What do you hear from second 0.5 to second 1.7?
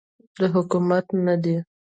حکومت نه دی